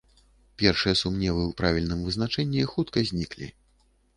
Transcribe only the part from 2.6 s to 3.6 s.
хутка зніклі.